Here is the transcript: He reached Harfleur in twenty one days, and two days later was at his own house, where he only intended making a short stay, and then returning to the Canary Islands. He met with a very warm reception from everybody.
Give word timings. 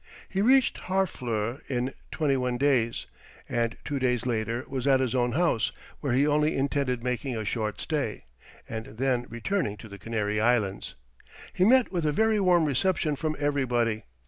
He 0.27 0.41
reached 0.41 0.79
Harfleur 0.89 1.61
in 1.69 1.93
twenty 2.09 2.35
one 2.35 2.57
days, 2.57 3.05
and 3.47 3.77
two 3.85 3.99
days 3.99 4.25
later 4.25 4.65
was 4.67 4.87
at 4.87 4.99
his 4.99 5.13
own 5.13 5.33
house, 5.33 5.71
where 5.99 6.13
he 6.13 6.25
only 6.25 6.57
intended 6.57 7.03
making 7.03 7.37
a 7.37 7.45
short 7.45 7.79
stay, 7.79 8.23
and 8.67 8.87
then 8.97 9.27
returning 9.29 9.77
to 9.77 9.87
the 9.87 9.99
Canary 9.99 10.39
Islands. 10.41 10.95
He 11.53 11.65
met 11.65 11.91
with 11.91 12.07
a 12.07 12.11
very 12.11 12.39
warm 12.39 12.65
reception 12.65 13.15
from 13.15 13.35
everybody. 13.37 14.05